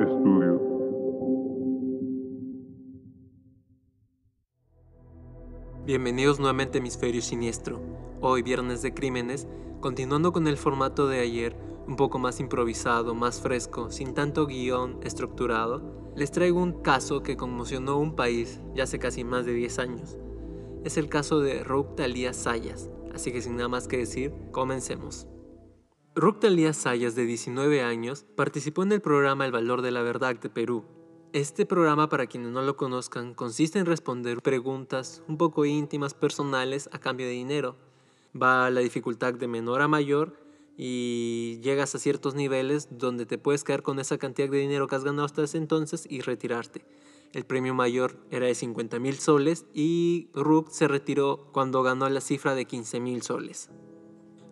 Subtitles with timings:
[0.00, 0.60] Estudio.
[5.84, 7.80] Bienvenidos nuevamente a Hemisferio Siniestro.
[8.20, 9.48] Hoy, viernes de crímenes,
[9.80, 11.56] continuando con el formato de ayer,
[11.88, 15.82] un poco más improvisado, más fresco, sin tanto guion estructurado,
[16.14, 20.16] les traigo un caso que conmocionó un país ya hace casi más de 10 años.
[20.84, 25.26] Es el caso de Rouk Talía Sayas, así que sin nada más que decir, comencemos.
[26.18, 30.34] Rouk Talía Sayas, de 19 años, participó en el programa El Valor de la Verdad
[30.34, 30.82] de Perú.
[31.32, 36.90] Este programa, para quienes no lo conozcan, consiste en responder preguntas un poco íntimas, personales,
[36.90, 37.76] a cambio de dinero.
[38.34, 40.34] Va a la dificultad de menor a mayor
[40.76, 44.96] y llegas a ciertos niveles donde te puedes quedar con esa cantidad de dinero que
[44.96, 46.84] has ganado hasta ese entonces y retirarte.
[47.32, 52.20] El premio mayor era de 50 mil soles y Rook se retiró cuando ganó la
[52.20, 53.70] cifra de 15 mil soles.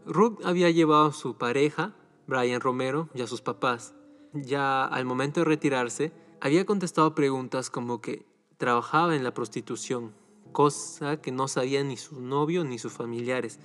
[0.06, 1.92] Rook había llevado a su pareja,
[2.28, 3.93] Brian Romero, y a sus papás.
[4.32, 8.24] Ya al momento de retirarse, había contestado preguntas como que
[8.57, 10.15] trabajaba en la prostitución,
[10.52, 13.59] cosa que no sabía ni su novio ni sus familiares.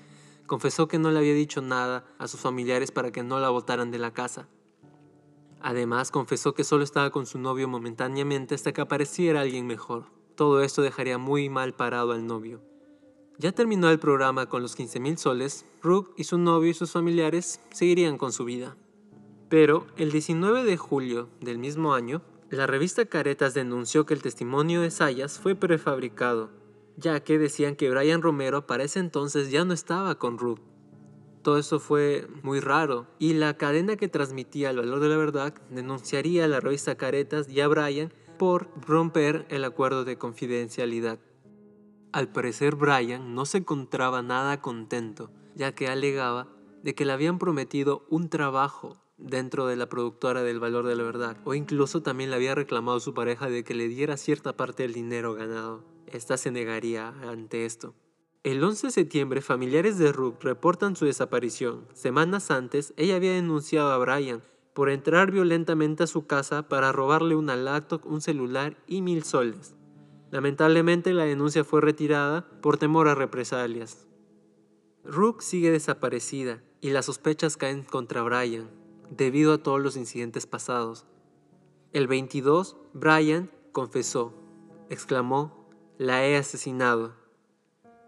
[0.47, 3.91] Confesó que no le había dicho nada a sus familiares para que no la botaran
[3.91, 4.47] de la casa.
[5.61, 10.05] Además, confesó que solo estaba con su novio momentáneamente hasta que apareciera alguien mejor.
[10.35, 12.70] Todo esto dejaría muy mal parado al novio.
[13.41, 16.91] Ya terminó el programa con los 15 mil soles, Rook y su novio y sus
[16.91, 18.77] familiares seguirían con su vida.
[19.49, 24.81] Pero el 19 de julio del mismo año, la revista Caretas denunció que el testimonio
[24.81, 26.61] de Sayas fue prefabricado
[26.97, 30.59] ya que decían que Brian Romero para ese entonces ya no estaba con Rook.
[31.41, 35.55] Todo eso fue muy raro y la cadena que transmitía el valor de la verdad
[35.71, 41.19] denunciaría a la revista Caretas y a Brian por romper el acuerdo de confidencialidad.
[42.13, 46.47] Al parecer Brian no se encontraba nada contento, ya que alegaba
[46.83, 51.03] de que le habían prometido un trabajo dentro de la productora del valor de la
[51.03, 54.57] verdad, o incluso también le había reclamado a su pareja de que le diera cierta
[54.57, 55.85] parte del dinero ganado.
[56.07, 57.95] Esta se negaría ante esto.
[58.43, 61.85] El 11 de septiembre, familiares de Rook reportan su desaparición.
[61.93, 64.41] Semanas antes, ella había denunciado a Brian
[64.73, 69.75] por entrar violentamente a su casa para robarle una laptop, un celular y mil soles.
[70.31, 74.07] Lamentablemente la denuncia fue retirada por temor a represalias.
[75.03, 78.69] Rook sigue desaparecida y las sospechas caen contra Brian
[79.09, 81.05] debido a todos los incidentes pasados.
[81.91, 84.33] El 22, Brian confesó,
[84.89, 87.13] exclamó, la he asesinado.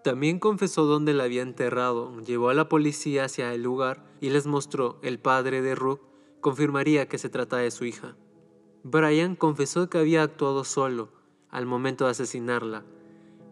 [0.01, 4.47] También confesó dónde la había enterrado, llevó a la policía hacia el lugar y les
[4.47, 6.01] mostró el padre de Rook
[6.39, 8.15] confirmaría que se trata de su hija.
[8.83, 11.22] Brian confesó que había actuado solo
[11.53, 12.83] al momento de asesinarla.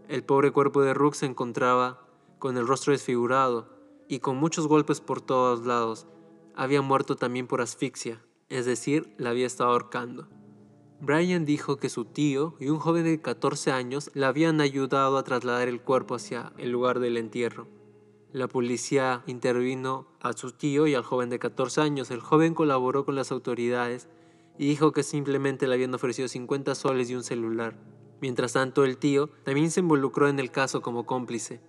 [0.10, 2.02] El pobre cuerpo de Rook se encontraba
[2.40, 3.70] con el rostro desfigurado
[4.10, 6.08] y con muchos golpes por todos lados.
[6.56, 8.20] Había muerto también por asfixia,
[8.50, 10.28] es decir, la había estado ahorcando.
[11.00, 15.24] Brian dijo que su tío y un joven de 14 años le habían ayudado a
[15.24, 17.68] trasladar el cuerpo hacia el lugar del entierro.
[18.34, 22.10] La policía intervino a su tío y al joven de 14 años.
[22.10, 24.10] El joven colaboró con las autoridades
[24.62, 27.76] y dijo que simplemente le habían ofrecido 50 soles y un celular.
[28.22, 31.60] Mientras tanto, el tío también se involucró en el caso como cómplice.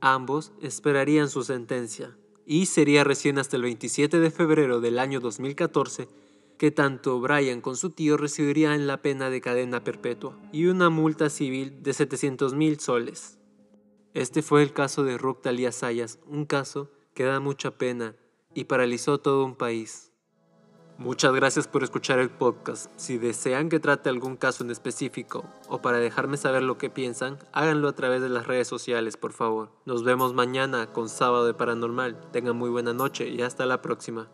[0.00, 6.08] Ambos esperarían su sentencia y sería recién hasta el 27 de febrero del año 2014
[6.58, 11.30] que tanto Brian con su tío recibirían la pena de cadena perpetua y una multa
[11.30, 13.38] civil de 700 mil soles.
[14.12, 18.16] Este fue el caso de Talia Sayas, un caso que da mucha pena
[18.54, 20.10] y paralizó todo un país.
[20.96, 22.88] Muchas gracias por escuchar el podcast.
[22.96, 27.38] Si desean que trate algún caso en específico o para dejarme saber lo que piensan,
[27.52, 29.70] háganlo a través de las redes sociales, por favor.
[29.86, 32.20] Nos vemos mañana con Sábado de Paranormal.
[32.30, 34.28] Tengan muy buena noche y hasta la próxima.